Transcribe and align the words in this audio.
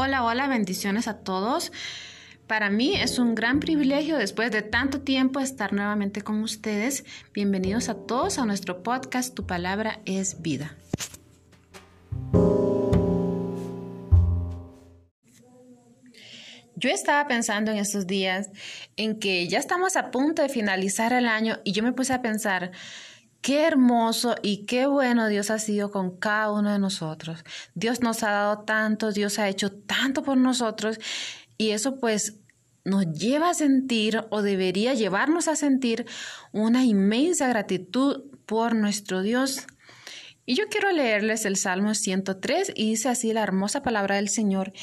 Hola, 0.00 0.22
hola, 0.22 0.46
bendiciones 0.46 1.08
a 1.08 1.24
todos. 1.24 1.72
Para 2.46 2.70
mí 2.70 2.94
es 2.94 3.18
un 3.18 3.34
gran 3.34 3.58
privilegio 3.58 4.16
después 4.16 4.52
de 4.52 4.62
tanto 4.62 5.00
tiempo 5.00 5.40
estar 5.40 5.72
nuevamente 5.72 6.22
con 6.22 6.40
ustedes. 6.40 7.04
Bienvenidos 7.34 7.88
a 7.88 7.94
todos 7.94 8.38
a 8.38 8.46
nuestro 8.46 8.84
podcast 8.84 9.34
Tu 9.34 9.44
palabra 9.44 9.98
es 10.04 10.40
vida. 10.40 10.76
Yo 16.76 16.90
estaba 16.90 17.26
pensando 17.26 17.72
en 17.72 17.78
estos 17.78 18.06
días 18.06 18.50
en 18.96 19.18
que 19.18 19.48
ya 19.48 19.58
estamos 19.58 19.96
a 19.96 20.12
punto 20.12 20.42
de 20.42 20.48
finalizar 20.48 21.12
el 21.12 21.26
año 21.26 21.58
y 21.64 21.72
yo 21.72 21.82
me 21.82 21.92
puse 21.92 22.12
a 22.12 22.22
pensar, 22.22 22.70
Qué 23.48 23.62
hermoso 23.62 24.34
y 24.42 24.66
qué 24.66 24.86
bueno 24.86 25.26
Dios 25.26 25.50
ha 25.50 25.58
sido 25.58 25.90
con 25.90 26.18
cada 26.18 26.52
uno 26.52 26.70
de 26.70 26.78
nosotros. 26.78 27.44
Dios 27.74 28.02
nos 28.02 28.22
ha 28.22 28.30
dado 28.30 28.58
tanto, 28.64 29.10
Dios 29.10 29.38
ha 29.38 29.48
hecho 29.48 29.72
tanto 29.72 30.22
por 30.22 30.36
nosotros 30.36 31.00
y 31.56 31.70
eso 31.70 31.98
pues 31.98 32.40
nos 32.84 33.10
lleva 33.10 33.48
a 33.48 33.54
sentir 33.54 34.22
o 34.28 34.42
debería 34.42 34.92
llevarnos 34.92 35.48
a 35.48 35.56
sentir 35.56 36.04
una 36.52 36.84
inmensa 36.84 37.48
gratitud 37.48 38.24
por 38.44 38.74
nuestro 38.74 39.22
Dios. 39.22 39.66
Y 40.44 40.54
yo 40.54 40.64
quiero 40.68 40.92
leerles 40.92 41.46
el 41.46 41.56
Salmo 41.56 41.94
103 41.94 42.72
y 42.76 42.90
dice 42.90 43.08
así 43.08 43.32
la 43.32 43.44
hermosa 43.44 43.82
palabra 43.82 44.16
del 44.16 44.28
Señor. 44.28 44.74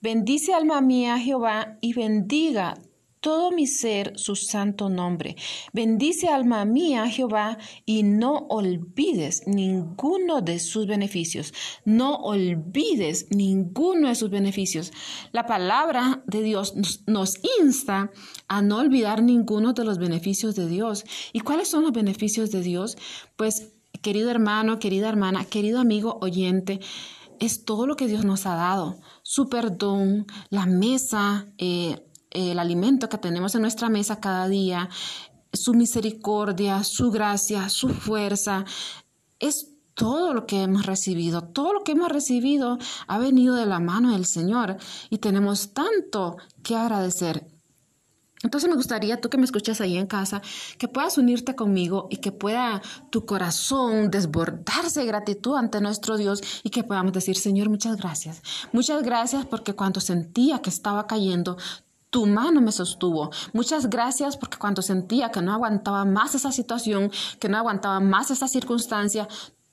Bendice 0.00 0.54
alma 0.54 0.80
mía 0.80 1.18
Jehová 1.18 1.76
y 1.82 1.92
bendiga 1.92 2.78
todo 3.24 3.52
mi 3.52 3.66
ser 3.66 4.12
su 4.16 4.36
santo 4.36 4.90
nombre. 4.90 5.34
Bendice 5.72 6.28
alma 6.28 6.66
mía 6.66 7.08
Jehová 7.08 7.56
y 7.86 8.02
no 8.02 8.46
olvides 8.50 9.46
ninguno 9.46 10.42
de 10.42 10.58
sus 10.58 10.86
beneficios. 10.86 11.54
No 11.86 12.16
olvides 12.16 13.28
ninguno 13.30 14.08
de 14.08 14.14
sus 14.14 14.28
beneficios. 14.28 14.92
La 15.32 15.46
palabra 15.46 16.22
de 16.26 16.42
Dios 16.42 16.74
nos, 17.06 17.40
insta 17.58 18.10
a 18.46 18.60
no 18.60 18.76
olvidar 18.76 19.22
ninguno 19.22 19.72
de 19.72 19.84
los 19.84 19.96
beneficios 19.96 20.54
de 20.54 20.68
Dios. 20.68 21.06
¿Y 21.32 21.40
cuáles 21.40 21.68
son 21.68 21.84
los 21.84 21.92
beneficios 21.92 22.50
de 22.50 22.60
Dios? 22.60 22.98
Pues, 23.36 23.72
querido 24.02 24.30
hermano, 24.30 24.78
querida 24.78 25.08
hermana, 25.08 25.46
querido 25.46 25.80
amigo 25.80 26.18
oyente, 26.20 26.78
es 27.40 27.64
todo 27.64 27.86
lo 27.86 27.96
que 27.96 28.06
Dios 28.06 28.26
nos 28.26 28.44
ha 28.44 28.54
dado. 28.54 29.00
Su 29.22 29.48
perdón, 29.48 30.26
la 30.50 30.66
mesa, 30.66 31.46
eh, 31.56 32.04
el 32.34 32.58
alimento 32.58 33.08
que 33.08 33.18
tenemos 33.18 33.54
en 33.54 33.62
nuestra 33.62 33.88
mesa 33.88 34.20
cada 34.20 34.48
día, 34.48 34.90
su 35.52 35.72
misericordia, 35.72 36.84
su 36.84 37.10
gracia, 37.10 37.68
su 37.68 37.88
fuerza, 37.88 38.64
es 39.38 39.70
todo 39.94 40.34
lo 40.34 40.46
que 40.46 40.62
hemos 40.62 40.86
recibido, 40.86 41.42
todo 41.42 41.72
lo 41.72 41.84
que 41.84 41.92
hemos 41.92 42.10
recibido 42.10 42.78
ha 43.06 43.18
venido 43.18 43.54
de 43.54 43.66
la 43.66 43.78
mano 43.78 44.12
del 44.12 44.26
Señor 44.26 44.76
y 45.08 45.18
tenemos 45.18 45.72
tanto 45.72 46.36
que 46.62 46.76
agradecer. 46.76 47.46
Entonces 48.42 48.68
me 48.68 48.76
gustaría, 48.76 49.20
tú 49.22 49.30
que 49.30 49.38
me 49.38 49.46
escuchas 49.46 49.80
ahí 49.80 49.96
en 49.96 50.06
casa, 50.06 50.42
que 50.76 50.86
puedas 50.86 51.16
unirte 51.16 51.54
conmigo 51.54 52.08
y 52.10 52.18
que 52.18 52.30
pueda 52.30 52.82
tu 53.08 53.24
corazón 53.24 54.10
desbordarse 54.10 55.00
de 55.00 55.06
gratitud 55.06 55.56
ante 55.56 55.80
nuestro 55.80 56.18
Dios 56.18 56.42
y 56.62 56.68
que 56.68 56.84
podamos 56.84 57.14
decir, 57.14 57.36
Señor, 57.36 57.70
muchas 57.70 57.96
gracias. 57.96 58.42
Muchas 58.72 59.02
gracias 59.02 59.46
porque 59.46 59.74
cuando 59.74 60.00
sentía 60.00 60.60
que 60.60 60.68
estaba 60.68 61.06
cayendo, 61.06 61.56
tu 62.14 62.26
mano 62.26 62.60
me 62.60 62.70
sostuvo. 62.70 63.32
Muchas 63.52 63.90
gracias 63.90 64.36
porque 64.36 64.56
cuando 64.56 64.82
sentía 64.82 65.32
que 65.32 65.42
no 65.42 65.52
aguantaba 65.52 66.04
más 66.04 66.36
esa 66.36 66.52
situación, 66.52 67.10
que 67.40 67.48
no 67.48 67.58
aguantaba 67.58 67.98
más 67.98 68.30
esa 68.30 68.46
circunstancia, 68.46 69.26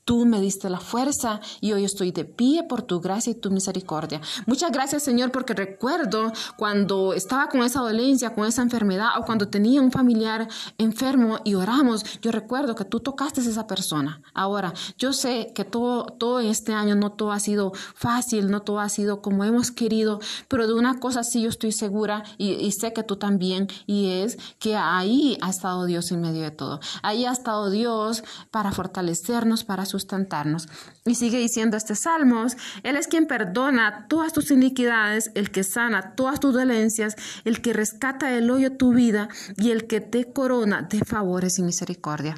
Tú 0.04 0.26
me 0.26 0.42
diste 0.42 0.70
la 0.70 0.80
fuerza 0.80 1.42
y 1.60 1.74
hoy 1.74 1.86
estoy 1.86 2.12
de 2.12 2.26
pie 2.26 2.64
por 2.64 2.82
tu 2.82 3.00
gracia 3.00 3.32
y 3.32 3.36
tu 3.36 3.52
misericordia. 3.52 4.20
Muchas 4.46 4.72
gracias, 4.72 5.04
Señor, 5.04 5.32
porque 5.32 5.54
recuerdo 5.54 6.32
cuando 6.58 7.14
estaba 7.14 7.50
con 7.50 7.62
esa 7.62 7.82
dolencia, 7.82 8.34
con 8.34 8.48
esa 8.48 8.64
enfermedad 8.64 9.10
o 9.20 9.26
cuando 9.26 9.48
tenía 9.48 9.82
un 9.82 9.92
familiar 9.92 10.48
enfermo 10.78 11.40
y 11.44 11.54
oramos, 11.54 12.04
yo 12.22 12.32
recuerdo 12.32 12.76
que 12.76 12.86
tú 12.86 13.00
tocaste 13.00 13.42
a 13.42 13.44
esa 13.44 13.68
persona. 13.68 14.22
Ahora, 14.34 14.74
yo 14.98 15.14
sé 15.14 15.52
que 15.54 15.66
todo, 15.66 16.06
todo 16.06 16.40
este 16.40 16.74
año 16.74 16.96
no 16.96 17.12
todo 17.12 17.32
ha 17.32 17.40
sido 17.40 17.72
fácil, 17.96 18.50
no 18.50 18.62
todo 18.62 18.80
ha 18.80 18.90
sido 18.90 19.22
como 19.22 19.44
hemos 19.44 19.72
querido, 19.72 20.20
pero 20.48 20.68
de 20.68 20.74
una 20.74 21.00
cosa 21.00 21.24
sí 21.24 21.44
yo 21.44 21.50
estoy 21.50 21.72
segura 21.72 22.24
y, 22.38 22.54
y 22.54 22.72
sé 22.72 22.94
que 22.94 23.04
tú 23.04 23.18
también, 23.18 23.68
y 23.86 24.10
es 24.10 24.38
que 24.60 24.76
ahí 24.76 25.38
ha 25.42 25.50
estado 25.50 25.86
Dios 25.86 26.12
en 26.12 26.22
medio 26.22 26.42
de 26.42 26.52
todo. 26.52 26.80
Ahí 27.04 27.26
ha 27.26 27.32
estado 27.32 27.70
Dios 27.70 28.24
para 28.50 28.72
fortalecernos, 28.72 29.64
para 29.64 29.86
sustentarnos. 29.92 30.68
Y 31.06 31.16
sigue 31.16 31.38
diciendo 31.38 31.78
este 31.78 31.96
Salmos, 31.96 32.58
Él 32.84 32.96
es 32.96 33.08
quien 33.08 33.28
perdona 33.28 34.08
todas 34.08 34.34
tus 34.34 34.52
iniquidades, 34.52 35.32
el 35.36 35.52
que 35.52 35.64
sana 35.64 36.16
todas 36.16 36.40
tus 36.40 36.54
dolencias, 36.54 37.16
el 37.46 37.62
que 37.62 37.74
rescata 37.74 38.28
del 38.28 38.50
hoyo 38.50 38.78
tu 38.78 38.94
vida 38.94 39.30
y 39.58 39.72
el 39.72 39.88
que 39.88 40.02
te 40.02 40.32
corona 40.32 40.82
de 40.84 41.00
favores 41.00 41.60
y 41.60 41.64
misericordia. 41.64 42.36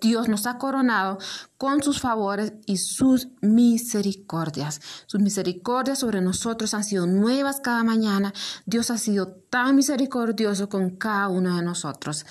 Dios 0.00 0.28
nos 0.28 0.46
ha 0.46 0.58
coronado 0.58 1.18
con 1.56 1.82
sus 1.82 2.00
favores 2.00 2.52
y 2.66 2.78
sus 2.78 3.28
misericordias. 3.40 4.80
Sus 5.06 5.20
misericordias 5.20 6.00
sobre 6.00 6.20
nosotros 6.20 6.74
han 6.74 6.84
sido 6.84 7.06
nuevas 7.06 7.60
cada 7.60 7.84
mañana. 7.84 8.32
Dios 8.66 8.90
ha 8.90 8.98
sido 8.98 9.28
tan 9.28 9.76
misericordioso 9.76 10.68
con 10.68 10.96
cada 10.96 11.28
uno 11.28 11.56
de 11.56 11.62
nosotros. 11.62 12.26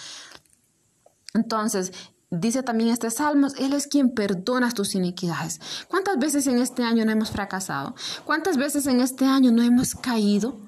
Entonces, 1.34 1.94
Dice 2.30 2.62
también 2.62 2.90
este 2.90 3.10
Salmos, 3.10 3.54
Él 3.58 3.72
es 3.72 3.88
quien 3.88 4.10
perdona 4.12 4.72
tus 4.72 4.96
iniquidades. 4.96 5.62
¿Cuántas 5.88 6.18
veces 6.20 6.46
en 6.48 6.60
este 6.60 6.84
año 6.84 7.06
no 7.06 7.12
hemos 7.12 7.32
fracasado? 7.32 7.96
¿Cuántas 8.26 8.58
veces 8.58 8.86
en 8.88 9.00
este 9.00 9.24
año 9.24 9.52
no 9.52 9.64
hemos 9.64 9.96
caído? 9.96 10.60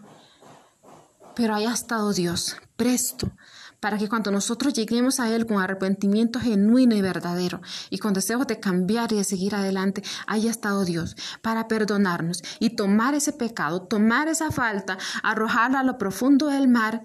Pero 1.36 1.56
haya 1.56 1.74
estado 1.74 2.14
Dios 2.14 2.56
presto 2.78 3.32
para 3.82 3.98
que 3.98 4.08
cuando 4.08 4.32
nosotros 4.32 4.74
lleguemos 4.74 5.20
a 5.20 5.34
Él 5.36 5.46
con 5.46 5.62
arrepentimiento 5.62 6.40
genuino 6.40 6.96
y 6.96 7.02
verdadero 7.02 7.62
y 7.90 7.98
con 7.98 8.14
deseos 8.14 8.48
de 8.48 8.62
cambiar 8.62 9.12
y 9.12 9.18
de 9.18 9.24
seguir 9.26 9.54
adelante, 9.54 10.02
haya 10.28 10.52
estado 10.52 10.86
Dios 10.86 11.18
para 11.42 11.68
perdonarnos 11.68 12.42
y 12.60 12.72
tomar 12.72 13.16
ese 13.16 13.34
pecado, 13.34 13.82
tomar 13.82 14.30
esa 14.30 14.52
falta, 14.52 14.98
arrojarla 15.24 15.82
a 15.82 15.84
lo 15.84 15.98
profundo 15.98 16.48
del 16.48 16.70
mar 16.70 17.04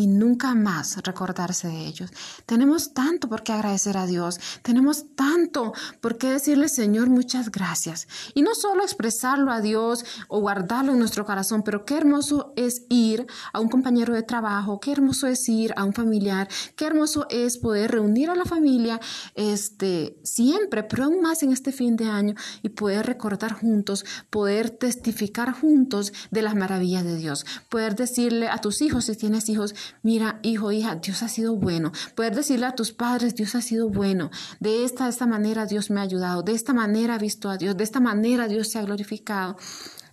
y 0.00 0.06
nunca 0.06 0.54
más 0.54 0.96
recordarse 1.02 1.68
de 1.68 1.86
ellos. 1.86 2.10
Tenemos 2.46 2.94
tanto 2.94 3.28
por 3.28 3.42
qué 3.42 3.52
agradecer 3.52 3.98
a 3.98 4.06
Dios, 4.06 4.40
tenemos 4.62 5.14
tanto 5.14 5.74
por 6.00 6.16
qué 6.16 6.30
decirle, 6.30 6.70
Señor, 6.70 7.10
muchas 7.10 7.50
gracias. 7.50 8.08
Y 8.32 8.40
no 8.40 8.54
solo 8.54 8.82
expresarlo 8.82 9.52
a 9.52 9.60
Dios 9.60 10.06
o 10.28 10.40
guardarlo 10.40 10.92
en 10.92 11.00
nuestro 11.00 11.26
corazón, 11.26 11.62
pero 11.62 11.84
qué 11.84 11.98
hermoso 11.98 12.54
es 12.56 12.86
ir 12.88 13.26
a 13.52 13.60
un 13.60 13.68
compañero 13.68 14.14
de 14.14 14.22
trabajo, 14.22 14.80
qué 14.80 14.92
hermoso 14.92 15.26
es 15.26 15.46
ir 15.50 15.74
a 15.76 15.84
un 15.84 15.92
familiar, 15.92 16.48
qué 16.76 16.86
hermoso 16.86 17.26
es 17.28 17.58
poder 17.58 17.90
reunir 17.90 18.30
a 18.30 18.34
la 18.34 18.46
familia 18.46 19.00
este, 19.34 20.18
siempre, 20.22 20.82
pero 20.82 21.04
aún 21.04 21.20
más 21.20 21.42
en 21.42 21.52
este 21.52 21.72
fin 21.72 21.96
de 21.96 22.06
año 22.06 22.34
y 22.62 22.70
poder 22.70 23.04
recordar 23.04 23.52
juntos, 23.52 24.06
poder 24.30 24.70
testificar 24.70 25.52
juntos 25.52 26.14
de 26.30 26.40
las 26.40 26.54
maravillas 26.54 27.04
de 27.04 27.16
Dios, 27.16 27.44
poder 27.68 27.96
decirle 27.96 28.48
a 28.48 28.58
tus 28.58 28.80
hijos, 28.80 29.04
si 29.04 29.16
tienes 29.16 29.50
hijos, 29.50 29.74
mira, 30.02 30.40
hijo, 30.42 30.72
hija, 30.72 30.96
Dios 30.96 31.22
ha 31.22 31.28
sido 31.28 31.56
bueno. 31.56 31.92
Poder 32.14 32.34
decirle 32.34 32.66
a 32.66 32.74
tus 32.74 32.92
padres, 32.92 33.34
Dios 33.34 33.54
ha 33.54 33.60
sido 33.60 33.88
bueno. 33.88 34.30
De 34.58 34.84
esta, 34.84 35.08
esta 35.08 35.26
manera 35.26 35.66
Dios 35.66 35.90
me 35.90 36.00
ha 36.00 36.04
ayudado. 36.04 36.42
De 36.42 36.52
esta 36.52 36.72
manera 36.72 37.16
he 37.16 37.18
visto 37.18 37.48
a 37.50 37.56
Dios. 37.56 37.76
De 37.76 37.84
esta 37.84 38.00
manera 38.00 38.48
Dios 38.48 38.70
se 38.70 38.78
ha 38.78 38.82
glorificado. 38.82 39.56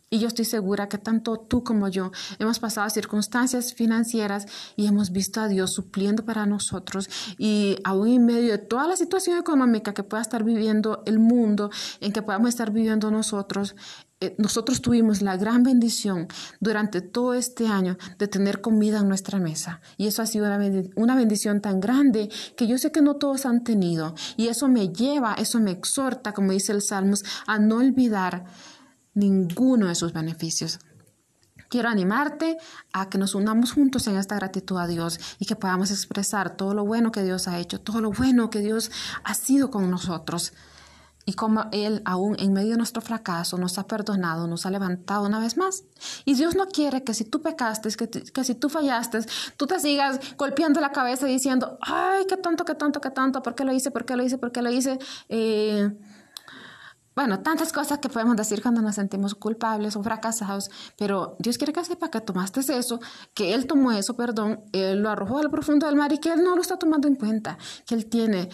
Y 0.10 0.20
yo 0.20 0.30
estoy 0.30 0.46
segura 0.46 0.88
que 0.88 0.98
tanto 0.98 1.38
tú 1.38 1.66
como 1.66 1.90
yo 1.90 2.12
hemos 2.40 2.60
pasado 2.60 2.90
circunstancias 2.90 3.74
financieras 3.74 4.46
y 4.78 4.88
hemos 4.88 5.12
visto 5.12 5.42
a 5.42 5.50
Dios 5.50 5.74
supliendo 5.74 6.24
para 6.24 6.46
nosotros. 6.46 7.10
Y 7.38 7.76
aún 7.84 8.08
en 8.08 8.26
medio 8.26 8.52
de 8.54 8.58
toda 8.58 8.88
la 8.88 8.96
situación 8.96 9.38
económica 9.38 9.94
que 9.94 10.04
pueda 10.04 10.22
estar 10.22 10.46
viviendo 10.46 11.04
el 11.06 11.20
mundo, 11.20 11.72
en 12.00 12.14
que 12.14 12.22
podamos 12.22 12.50
estar 12.50 12.72
viviendo 12.72 13.12
nosotros, 13.12 13.76
eh, 14.22 14.34
nosotros 14.40 14.82
tuvimos 14.82 15.22
la 15.22 15.36
gran 15.36 15.62
bendición 15.64 16.28
durante 16.62 17.02
todo 17.02 17.34
este 17.34 17.68
año 17.68 17.98
de 18.18 18.30
tener 18.30 18.62
comida 18.62 19.00
en 19.00 19.10
nuestra 19.10 19.40
mesa. 19.40 19.82
Y 19.98 20.08
eso 20.08 20.22
ha 20.22 20.26
sido 20.26 20.48
una 20.96 21.16
bendición 21.16 21.60
tan 21.60 21.82
grande 21.82 22.30
que 22.56 22.66
yo 22.66 22.78
sé 22.78 22.94
que 22.94 23.02
no 23.02 23.18
todos 23.18 23.46
han 23.46 23.66
tenido. 23.66 24.16
Y 24.38 24.48
eso 24.48 24.70
me 24.70 24.88
lleva, 24.88 25.34
eso 25.34 25.60
me 25.60 25.72
exhorta, 25.72 26.34
como 26.34 26.54
dice 26.54 26.72
el 26.72 26.82
Salmos, 26.82 27.26
a 27.46 27.60
no 27.60 27.78
olvidar 27.78 28.46
ninguno 29.18 29.88
de 29.88 29.96
sus 29.96 30.14
beneficios. 30.14 30.80
Quiero 31.70 31.90
animarte 31.90 32.58
a 32.94 33.10
que 33.10 33.18
nos 33.18 33.36
unamos 33.36 33.74
juntos 33.74 34.08
en 34.08 34.16
esta 34.16 34.36
gratitud 34.36 34.78
a 34.78 34.88
Dios 34.88 35.20
y 35.40 35.46
que 35.46 35.58
podamos 35.58 35.92
expresar 35.92 36.56
todo 36.56 36.74
lo 36.74 36.86
bueno 36.86 37.12
que 37.12 37.24
Dios 37.24 37.48
ha 37.50 37.60
hecho, 37.60 37.82
todo 37.82 38.00
lo 38.00 38.12
bueno 38.12 38.50
que 38.50 38.60
Dios 38.60 38.90
ha 39.24 39.34
sido 39.34 39.70
con 39.70 39.90
nosotros 39.90 40.54
y 41.26 41.34
como 41.34 41.66
Él, 41.74 42.02
aún 42.06 42.38
en 42.40 42.54
medio 42.54 42.72
de 42.72 42.78
nuestro 42.78 43.02
fracaso, 43.02 43.58
nos 43.58 43.78
ha 43.78 43.86
perdonado, 43.86 44.48
nos 44.48 44.66
ha 44.66 44.72
levantado 44.72 45.26
una 45.26 45.42
vez 45.42 45.58
más. 45.58 45.84
Y 46.24 46.36
Dios 46.36 46.56
no 46.56 46.68
quiere 46.68 47.04
que 47.04 47.14
si 47.14 47.26
tú 47.26 47.42
pecaste, 47.42 47.90
que, 47.90 48.44
si 48.46 48.56
tú 48.56 48.70
fallaste, 48.70 49.20
tú 49.58 49.68
te 49.68 49.78
sigas 49.82 50.22
golpeando 50.38 50.80
la 50.80 50.94
cabeza 50.94 51.26
diciendo, 51.26 51.78
ay, 51.82 52.24
qué 52.30 52.38
tonto, 52.38 52.64
qué 52.64 52.76
tonto, 52.76 53.02
qué 53.02 53.10
tonto, 53.10 53.44
¿por 53.44 53.56
qué 53.56 53.66
lo 53.66 53.74
hice? 53.74 53.92
¿Por 53.92 54.06
qué 54.06 54.16
lo 54.16 54.24
hice? 54.24 54.38
¿Por 54.38 54.54
qué 54.54 54.62
lo 54.62 54.72
hice? 54.72 55.00
Eh, 55.28 55.92
bueno, 57.18 57.40
tantas 57.40 57.74
cosas 57.74 57.98
que 57.98 58.10
podemos 58.10 58.36
decir 58.36 58.62
cuando 58.62 58.80
nos 58.80 58.94
sentimos 58.94 59.34
culpables 59.34 59.96
o 59.96 60.04
fracasados, 60.04 60.70
pero 61.00 61.36
Dios 61.40 61.58
quiere 61.58 61.74
que 61.74 61.84
sepa 61.84 62.12
que 62.12 62.22
tomaste 62.22 62.60
eso, 62.60 63.00
que 63.34 63.56
Él 63.56 63.66
tomó 63.66 63.92
eso, 63.92 64.16
perdón, 64.16 64.62
Él 64.72 65.00
lo 65.00 65.10
arrojó 65.10 65.40
al 65.40 65.50
profundo 65.50 65.88
del 65.88 65.96
mar 65.96 66.14
y 66.14 66.20
que 66.20 66.32
Él 66.32 66.44
no 66.44 66.56
lo 66.56 66.62
está 66.62 66.78
tomando 66.78 67.08
en 67.08 67.16
cuenta, 67.16 67.58
que 67.88 67.96
Él 67.96 68.06
tiene 68.06 68.50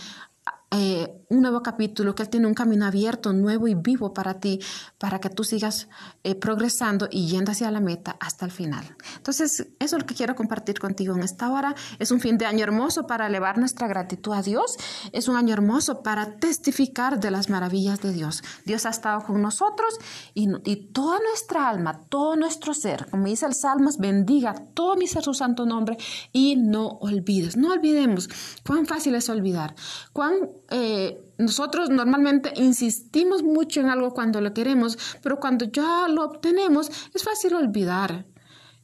eh, 0.73 1.23
un 1.29 1.41
nuevo 1.41 1.61
capítulo, 1.61 2.15
que 2.15 2.23
Él 2.23 2.29
tiene 2.29 2.47
un 2.47 2.53
camino 2.53 2.85
abierto, 2.85 3.31
nuevo 3.31 3.67
y 3.67 3.75
vivo 3.75 4.13
para 4.13 4.39
ti, 4.39 4.59
para 4.97 5.19
que 5.19 5.29
tú 5.29 5.43
sigas 5.43 5.87
eh, 6.23 6.35
progresando 6.35 7.07
y 7.11 7.27
yendo 7.27 7.51
hacia 7.51 7.71
la 7.71 7.79
meta 7.79 8.17
hasta 8.19 8.45
el 8.45 8.51
final. 8.51 8.95
Entonces, 9.17 9.67
eso 9.79 9.95
es 9.95 10.01
lo 10.01 10.05
que 10.05 10.15
quiero 10.15 10.35
compartir 10.35 10.79
contigo 10.79 11.15
en 11.15 11.23
esta 11.23 11.51
hora. 11.51 11.75
Es 11.99 12.11
un 12.11 12.19
fin 12.19 12.37
de 12.37 12.45
año 12.45 12.63
hermoso 12.63 13.07
para 13.07 13.27
elevar 13.27 13.57
nuestra 13.57 13.87
gratitud 13.87 14.33
a 14.33 14.41
Dios. 14.41 14.77
Es 15.11 15.27
un 15.27 15.35
año 15.35 15.53
hermoso 15.53 16.01
para 16.01 16.37
testificar 16.37 17.19
de 17.19 17.31
las 17.31 17.49
maravillas 17.49 18.01
de 18.01 18.11
Dios. 18.11 18.43
Dios 18.65 18.85
ha 18.85 18.89
estado 18.89 19.23
con 19.23 19.41
nosotros 19.41 19.97
y, 20.33 20.49
y 20.65 20.87
toda 20.91 21.19
nuestra 21.19 21.69
alma, 21.69 22.01
todo 22.09 22.35
nuestro 22.35 22.73
ser, 22.73 23.07
como 23.09 23.25
dice 23.25 23.45
el 23.45 23.53
Salmos, 23.53 23.97
bendiga 23.97 24.55
todo 24.73 24.95
mi 24.95 25.07
ser 25.07 25.23
su 25.23 25.33
santo 25.33 25.65
nombre 25.65 25.97
y 26.31 26.55
no 26.55 26.87
olvides, 27.01 27.57
no 27.57 27.71
olvidemos 27.71 28.29
cuán 28.65 28.85
fácil 28.85 29.15
es 29.15 29.29
olvidar, 29.29 29.75
cuán 30.11 30.49
eh, 30.69 31.19
nosotros 31.37 31.89
normalmente 31.89 32.53
insistimos 32.55 33.43
mucho 33.43 33.81
en 33.81 33.89
algo 33.89 34.13
cuando 34.13 34.41
lo 34.41 34.53
queremos, 34.53 34.97
pero 35.21 35.39
cuando 35.39 35.65
ya 35.65 36.07
lo 36.07 36.23
obtenemos 36.23 36.89
es 37.13 37.23
fácil 37.23 37.55
olvidar. 37.55 38.25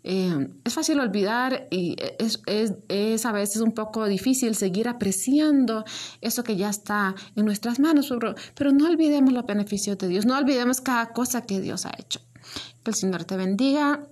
Eh, 0.04 0.50
es 0.64 0.74
fácil 0.74 1.00
olvidar 1.02 1.68
y 1.70 1.98
es, 2.20 2.42
es, 2.48 3.26
a 3.26 3.32
veces 3.34 3.62
un 3.62 3.74
poco 3.74 4.06
difícil 4.06 4.56
seguir 4.56 4.88
apreciando 4.88 5.84
eso 6.22 6.42
que 6.42 6.56
ya 6.56 6.70
está 6.70 7.16
en 7.36 7.46
nuestras 7.46 7.80
manos, 7.80 8.08
pero, 8.10 8.34
pero 8.56 8.72
no 8.72 8.88
olvidemos 8.88 9.34
los 9.34 9.46
beneficios 9.46 9.98
de 9.98 10.08
Dios, 10.08 10.26
no 10.26 10.38
olvidemos 10.38 10.80
cada 10.80 11.12
cosa 11.12 11.42
que 11.42 11.60
Dios 11.60 11.86
ha 11.86 11.92
hecho. 11.98 12.22
Que 12.84 12.92
el 12.92 12.96
Señor 12.96 13.26
te 13.26 13.36
bendiga. 13.36 14.08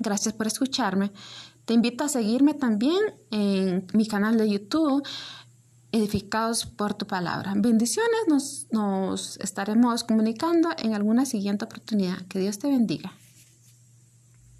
Gracias 0.00 0.34
por 0.34 0.46
escucharme. 0.46 1.12
Te 1.64 1.74
invito 1.74 2.04
a 2.04 2.08
seguirme 2.08 2.54
también 2.54 2.98
en 3.30 3.86
mi 3.92 4.06
canal 4.06 4.36
de 4.36 4.50
YouTube 4.50 5.06
edificados 5.92 6.66
por 6.66 6.94
tu 6.94 7.06
palabra. 7.06 7.52
Bendiciones, 7.56 8.20
nos, 8.28 8.66
nos 8.70 9.38
estaremos 9.38 10.04
comunicando 10.04 10.70
en 10.78 10.94
alguna 10.94 11.26
siguiente 11.26 11.64
oportunidad. 11.64 12.18
Que 12.28 12.38
Dios 12.38 12.58
te 12.58 12.68
bendiga. 12.68 13.12